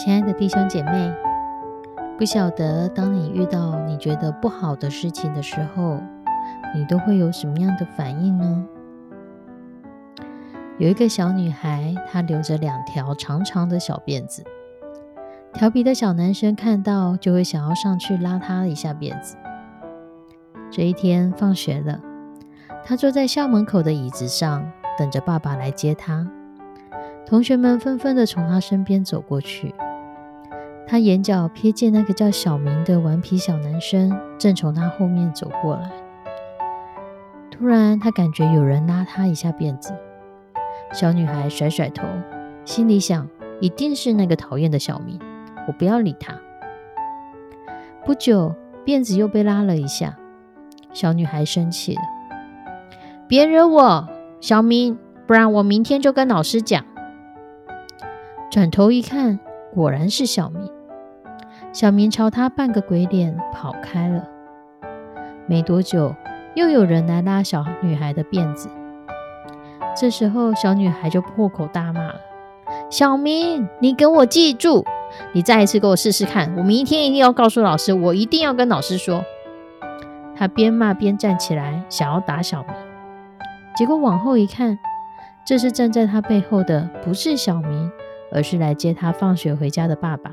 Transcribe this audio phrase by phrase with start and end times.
[0.00, 1.12] 亲爱的弟兄姐妹，
[2.16, 5.98] 不晓得当你遇到你觉得不好的事情的时候，
[6.72, 8.64] 你都会有什么样的反应呢？
[10.78, 14.44] 有一个小女孩，她留着两条长长的小辫子，
[15.52, 19.36] 调皮的小男生看到就会想要上去拉她一下辫子。
[20.70, 22.00] 这一天放学了，
[22.84, 26.24] 她坐在校门口的椅子上，等着爸爸来接她。
[27.26, 29.74] 同学们纷纷的从她身边走过去。
[30.90, 35.90] 他眼角瞥见那个叫小明的顽皮小男生正从他后面走过来。
[37.50, 39.92] 突然，他感觉有人拉他一下辫子。
[40.92, 42.06] 小女孩甩甩头，
[42.64, 43.28] 心里想：
[43.60, 45.20] 一定是那个讨厌的小明，
[45.66, 46.34] 我不要理他。
[48.06, 48.54] 不久，
[48.86, 50.16] 辫子又被拉了一下。
[50.94, 52.00] 小女孩生气了
[53.28, 54.08] ：“别惹我，
[54.40, 56.82] 小明，不然我明天就跟老师讲。”
[58.50, 59.38] 转头一看，
[59.74, 60.77] 果然是小明。
[61.72, 64.24] 小明朝他半个鬼脸跑开了。
[65.46, 66.14] 没多久，
[66.54, 68.68] 又有人来拉小女孩的辫子。
[69.94, 72.20] 这时候，小女孩就破口大骂了
[72.90, 74.84] ：“小明，你给我记住，
[75.32, 79.24] 你再一次给我试试看，我明天一定要告诉老师，我一定要跟老师说。”
[80.34, 82.72] 她边骂边站起来，想要打小明。
[83.76, 84.78] 结果往后一看，
[85.44, 87.90] 这是站在她背后的不是小明，
[88.32, 90.32] 而是来接她放学回家的爸爸。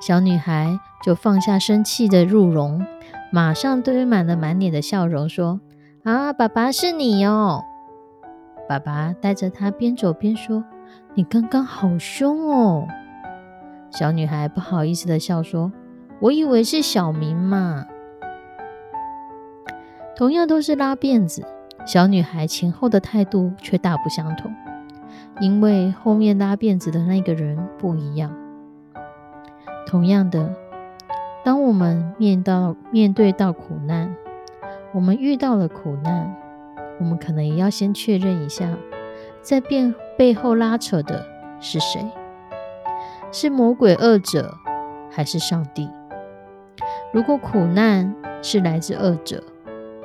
[0.00, 2.84] 小女孩就放下生气的入容，
[3.32, 5.60] 马上堆满了满脸的笑容，说
[6.04, 7.64] ：“啊，爸爸是你哦！”
[8.68, 10.64] 爸爸带着她边走边说
[11.14, 12.86] ：“你刚刚好凶哦！”
[13.90, 15.72] 小女孩不好意思的笑说
[16.20, 17.86] ：“我以为是小明嘛。”
[20.14, 21.44] 同样都是拉辫子，
[21.86, 24.54] 小女孩前后的态度却大不相同，
[25.40, 28.30] 因为后面拉辫子的那个人不一样。
[29.86, 30.52] 同样的，
[31.44, 34.14] 当我们面到面对到苦难，
[34.92, 36.34] 我们遇到了苦难，
[36.98, 38.76] 我们可能也要先确认一下，
[39.40, 41.24] 在背背后拉扯的
[41.60, 42.04] 是谁？
[43.30, 44.54] 是魔鬼恶者，
[45.10, 45.88] 还是上帝？
[47.12, 49.42] 如果苦难是来自恶者，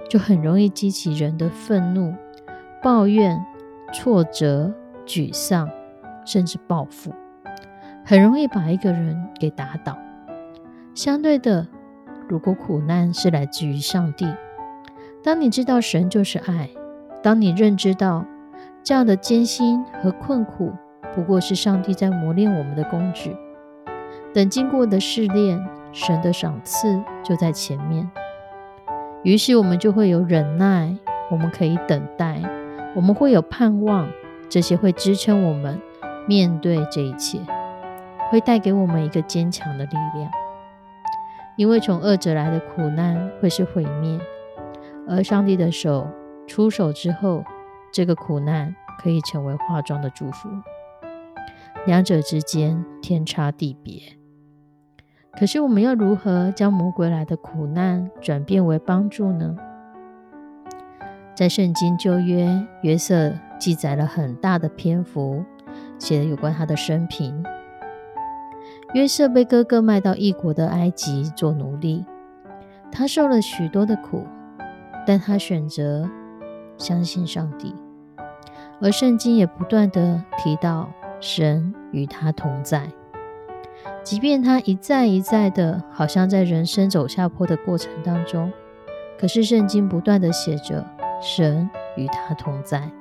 [0.07, 2.13] 就很容易激起人的愤怒、
[2.83, 3.43] 抱怨、
[3.91, 4.71] 挫折、
[5.05, 5.69] 沮丧，
[6.25, 7.11] 甚至报复。
[8.11, 9.97] 很容易把一个人给打倒。
[10.93, 11.65] 相对的，
[12.27, 14.27] 如果苦难是来自于上帝，
[15.23, 16.69] 当你知道神就是爱，
[17.23, 18.25] 当你认知到
[18.83, 20.73] 这样的艰辛和困苦
[21.15, 23.33] 不过是上帝在磨练我们的工具，
[24.33, 28.11] 等经过的试炼，神的赏赐就在前面。
[29.23, 30.97] 于是我们就会有忍耐，
[31.29, 32.41] 我们可以等待，
[32.93, 34.09] 我们会有盼望，
[34.49, 35.79] 这些会支撑我们
[36.27, 37.39] 面对这一切。
[38.31, 40.31] 会带给我们一个坚强的力量，
[41.57, 44.17] 因为从恶者来的苦难会是毁灭，
[45.05, 46.07] 而上帝的手
[46.47, 47.43] 出手之后，
[47.91, 50.47] 这个苦难可以成为化妆的祝福。
[51.85, 54.01] 两者之间天差地别。
[55.33, 59.57] 可是我们要如何将魔鬼来的苦难转变为帮助呢？
[61.35, 65.43] 在圣经旧约，约瑟记载了很大的篇幅，
[65.99, 67.43] 写了有关他的生平。
[68.93, 72.05] 约瑟被哥哥卖到异国的埃及做奴隶，
[72.91, 74.25] 他受了许多的苦，
[75.07, 76.09] 但他选择
[76.77, 77.73] 相信上帝。
[78.81, 82.91] 而圣经也不断的提到神与他同在，
[84.03, 88.51] 即便他一再一再的，好像在人生走下坡的过程当中，
[89.17, 90.85] 可是圣经不断的写着
[91.21, 92.91] 神与他同在。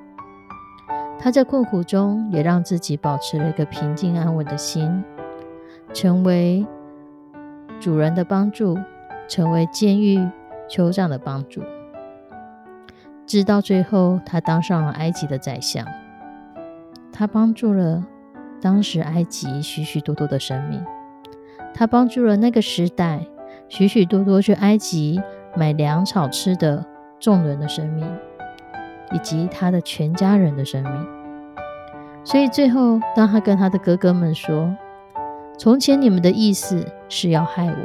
[1.19, 5.03] 他在困苦中也让自己保持了一个平静安稳的心。
[5.93, 6.65] 成为
[7.79, 8.77] 主人的帮助，
[9.27, 10.29] 成为监狱
[10.69, 11.61] 酋长的帮助，
[13.25, 15.85] 直到最后他当上了埃及的宰相。
[17.11, 18.05] 他帮助了
[18.61, 20.83] 当时埃及许许多多的生命，
[21.73, 23.25] 他帮助了那个时代
[23.67, 25.21] 许许多多去埃及
[25.55, 26.85] 买粮草吃的
[27.19, 28.07] 众人的生命，
[29.11, 31.07] 以及他的全家人的生命。
[32.23, 34.73] 所以最后，当他跟他的哥哥们说
[35.61, 37.75] ：“从前你们的意思是要害我，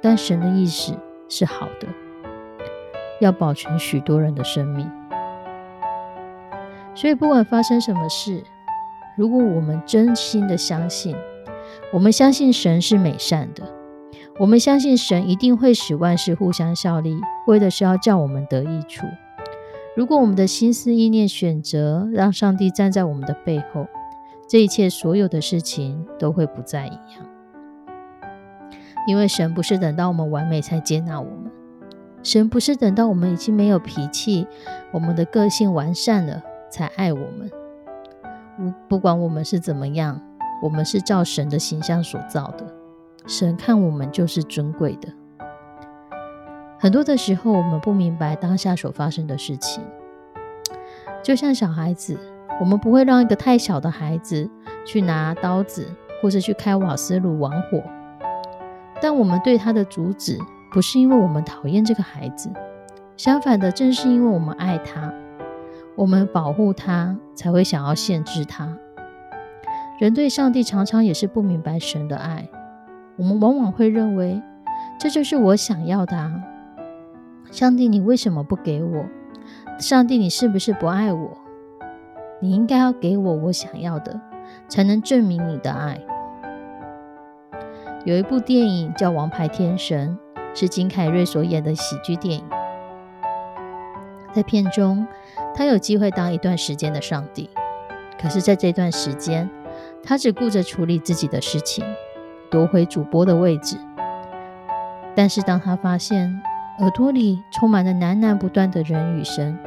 [0.00, 0.94] 但神的意思
[1.28, 1.86] 是好的，
[3.20, 4.90] 要保全许多人的生命。”
[6.96, 8.42] 所以，不管发生什么事，
[9.14, 11.14] 如果我们真心的相信，
[11.92, 13.64] 我们相信神是美善的，
[14.38, 19.04] 我们相信神一定会使万事互相效力，为的是要叫我们得益处。
[19.94, 23.86] 如果我们的心思意念选择让上帝站在我们的背后，
[24.48, 27.26] 这一切所有的事情都会不再一样。
[29.06, 31.50] 因为神不是等到我们完美才接纳我们，
[32.22, 34.46] 神不是等到我们已经没有脾气，
[34.92, 37.50] 我们的个性完善了才爱我们。
[38.88, 40.20] 不管我们是怎么样，
[40.62, 42.66] 我们是照神的形象所造的，
[43.26, 45.08] 神看我们就是尊贵的。
[46.78, 49.84] 很多的时候，我们不明白当下所发生的事情，
[51.22, 52.18] 就像小孩子，
[52.60, 54.48] 我们不会让一个太小的孩子
[54.84, 55.86] 去拿刀子，
[56.20, 57.82] 或者去开瓦斯炉玩火。
[59.00, 60.38] 但我们对他的阻止，
[60.72, 62.50] 不是因为我们讨厌这个孩子，
[63.16, 65.12] 相反的，正是因为我们爱他，
[65.94, 68.76] 我们保护他，才会想要限制他。
[69.98, 72.48] 人对上帝常常也是不明白神的爱，
[73.16, 74.40] 我们往往会认为
[74.98, 76.32] 这就是我想要的啊。
[77.50, 79.04] 上帝，你为什么不给我？
[79.78, 81.38] 上帝，你是不是不爱我？
[82.40, 84.20] 你应该要给我我想要的，
[84.68, 86.00] 才能证明你的爱。
[88.04, 90.16] 有一部电影叫《王牌天神》，
[90.58, 92.44] 是金凯瑞所演的喜剧电影。
[94.32, 95.06] 在片中，
[95.54, 97.48] 他有机会当一段时间的上帝，
[98.20, 99.48] 可是，在这段时间，
[100.02, 101.84] 他只顾着处理自己的事情，
[102.50, 103.78] 夺回主播的位置。
[105.14, 106.40] 但是，当他发现，
[106.80, 109.58] 耳朵里充满了喃喃不断的人语声，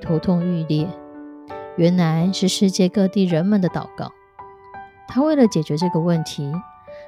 [0.00, 0.88] 头痛欲裂。
[1.78, 4.10] 原来是世界各地人们的祷告。
[5.06, 6.52] 他为了解决这个问题，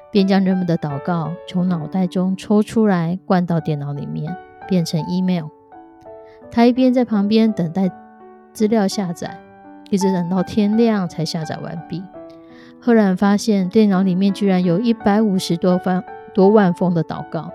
[0.09, 4.33] 便将人们的祷告从脑袋中抽出来，灌到电脑里面，
[4.69, 5.47] 变成 email。
[6.49, 7.91] 他一边在旁边等待
[8.53, 9.37] 资料下载，
[9.89, 12.01] 一直等到天亮才下载完毕。
[12.79, 16.03] 赫然发现电脑里面居然有一百五十多万
[16.33, 17.51] 多万封的祷告。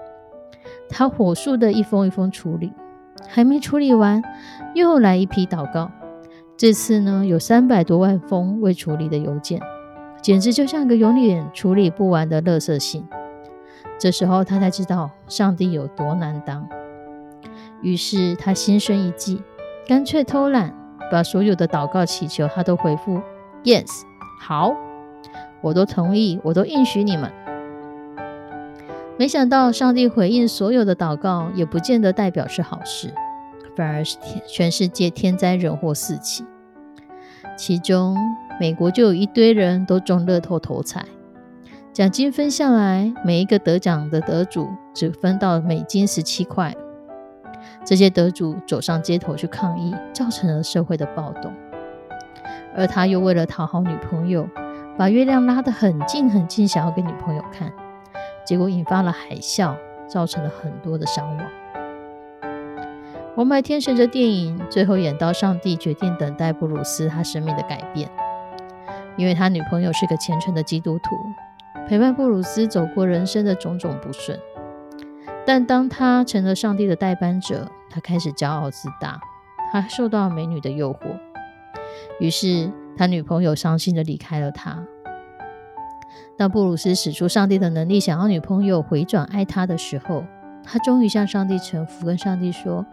[0.91, 2.75] 他火速的一封一封处理，
[3.27, 4.23] 还没处理完，
[4.75, 5.91] 又来一批祷告。
[6.57, 9.61] 这次呢，有三百多万封未处理的邮件，
[10.23, 13.07] 简直就像个永远处理不完的垃圾信。
[13.99, 16.67] 这时候他才知道上帝有多难当，
[17.83, 19.43] 于是他心生一计，
[19.87, 20.75] 干脆偷懒，
[21.13, 23.21] 把所有的祷告祈求他都回复
[23.63, 23.87] “yes”，
[24.41, 24.75] 好，
[25.61, 27.31] 我都同意，我都应许你们。
[29.19, 33.13] 没想到，上帝回应所有的祷告，也不见得代表是好事，
[33.77, 36.45] 反而是天全世界天灾人祸四起。
[37.57, 38.17] 其中，
[38.59, 41.05] 美国就有一堆人都中乐透头彩，
[41.93, 46.75] 奖金分下来，每一个得奖的得主只分到美金十七块。
[47.85, 51.53] 这些得主走上街头去抗议，造成了社会的暴动。
[52.75, 54.49] 而他又为了讨好女朋友，
[54.99, 57.73] 把月亮拉得很近很近，想要给女朋友看。
[58.45, 59.75] 结果引发了海啸，
[60.07, 61.39] 造成了很多的伤亡。
[63.37, 68.11] 《王牌天神》这电影最后演到，上帝决定等待布鲁斯他生命的改变，
[69.19, 71.15] 因为他女朋友是个虔诚的基督徒，
[71.87, 74.41] 陪伴布鲁斯走过人生的种种不顺。
[75.45, 79.21] 但当他成了上帝的代班者，他开始骄傲自大，
[79.71, 81.19] 他受到美女的诱惑，
[82.19, 84.83] 于是他女朋友伤心的离开了他。
[86.39, 90.25] 当布鲁斯使出上帝的能力，想要女朋友回转爱他的时候，
[90.67, 92.85] 他终于向上帝臣服，跟上帝说：“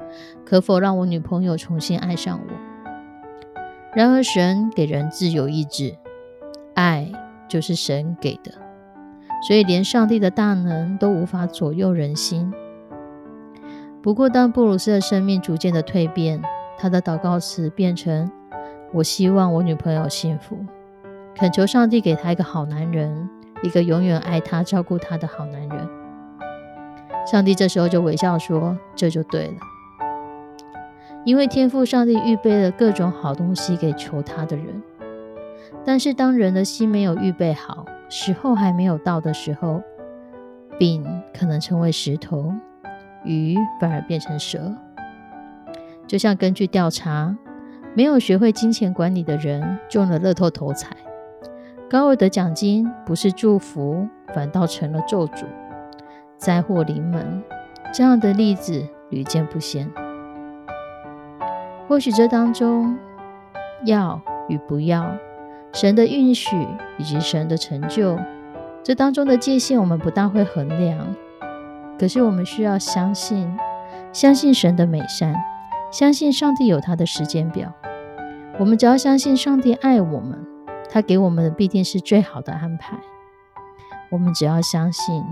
[0.46, 2.54] 可否让我女朋友重新爱上我？”
[3.94, 5.98] 然而，神给人自由意志，
[6.76, 7.12] 爱
[7.48, 8.52] 就是神给的，
[9.48, 12.54] 所以连上帝的大能都无法左右人心。
[14.02, 16.42] 不过，当布鲁斯的生命逐渐的蜕变，
[16.78, 18.32] 他的祷告词变成
[18.94, 20.58] ：“我希望我女朋友幸福。”
[21.36, 23.28] 恳求上帝给他一个好男人，
[23.64, 26.03] 一个永远爱他、照顾他的好男人。
[27.26, 29.54] 上帝这时候就微笑说：“这就对了，
[31.26, 34.82] 因为天赋上帝预备了各种好东西给求他的人。
[35.86, 39.82] 但是当人的心没有预备好，时候还没有到的时候，
[40.78, 41.06] 饼
[41.38, 42.54] 可能成为石头，
[43.24, 44.74] 鱼反而变成蛇。
[46.06, 47.36] 就像根据调查，
[47.96, 50.96] 没有学会金钱管理的人中了乐透头彩，
[51.90, 55.46] 高额的奖金不是祝福，反倒成了咒诅，
[56.44, 57.42] 灾祸临门。
[57.94, 59.90] 这样的例子屡见不鲜。
[61.88, 62.98] 或许这当中
[63.86, 64.20] 要
[64.50, 65.16] 与不要，
[65.72, 68.20] 神的允许以及神的成就，
[68.84, 71.16] 这当中的界限我们不大会衡量。
[71.98, 73.58] 可是我们需要相信，
[74.12, 75.36] 相信神的美善，
[75.92, 77.72] 相信上帝有他的时间表。
[78.60, 80.46] 我们只要相信上帝爱我们，
[80.90, 82.98] 他给我们的必定是最好的安排。
[84.10, 85.24] 我们只要相信，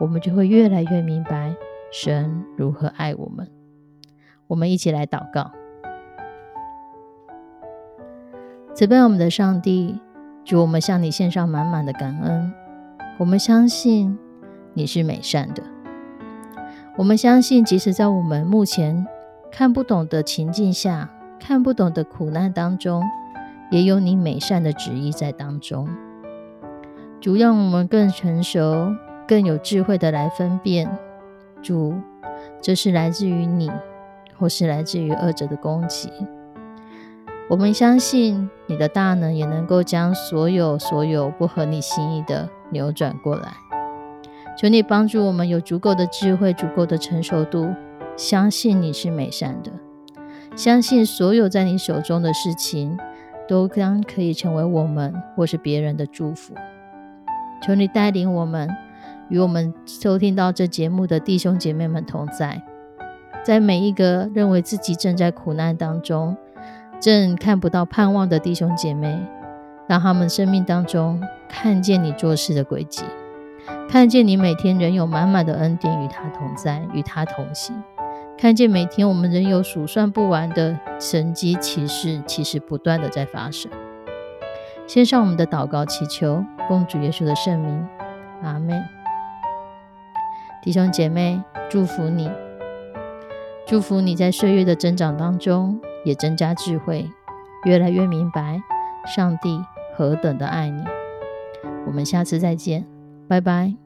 [0.00, 1.54] 我们就会越来越明白
[1.92, 3.48] 神如何爱我们。
[4.46, 5.50] 我们一起来祷告。
[8.74, 10.00] 慈悲我们的上帝，
[10.44, 12.52] 主，我们向你献上满满的感恩。
[13.18, 14.18] 我们相信
[14.72, 15.62] 你是美善的。
[16.96, 19.06] 我们相信，即使在我们目前
[19.52, 21.08] 看不懂的情境下、
[21.38, 23.02] 看不懂的苦难当中，
[23.70, 25.88] 也有你美善的旨意在当中。
[27.20, 28.92] 主，让我们更成熟、
[29.26, 30.98] 更有智慧的来分辨，
[31.62, 31.94] 主，
[32.60, 33.70] 这是来自于你，
[34.38, 36.10] 或是来自于恶者的攻击。
[37.48, 43.52] 我们相信你的大能也能够将所有所有不合你心意的扭转过来。
[44.56, 47.74] 求你帮助我们有足够的智慧、足够的成熟度，
[48.16, 49.70] 相信你是美善的，
[50.56, 52.98] 相信所有在你手中的事情
[53.48, 56.54] 都将可以成为我们或是别人的祝福。
[57.66, 58.68] 求你带领我们，
[59.28, 62.62] 与我们收听到这节目的弟兄姐妹们同在，
[63.44, 66.36] 在每一个认为自己正在苦难当中。
[67.00, 69.20] 正看不到盼望的弟兄姐妹，
[69.86, 73.02] 让他们生命当中看见你做事的轨迹，
[73.90, 77.82] 看见你每天仍有满满的恩典与他同在，与他同行，
[78.38, 83.70] 看见每天我们仍有数算不完的神迹奇事，其实不断的在发生。
[84.86, 87.86] 献上我们的祷告祈求，奉主耶稣的圣名，
[88.42, 89.03] 阿门。
[90.64, 91.40] 弟兄姐妹，
[91.70, 92.28] 祝福你，
[93.66, 95.78] 祝福你在岁月的增长当中。
[96.04, 97.10] 也增加智慧，
[97.64, 98.60] 越来越明白
[99.06, 99.58] 上帝
[99.96, 100.84] 何等的爱你。
[101.86, 102.84] 我们下次再见，
[103.26, 103.83] 拜拜。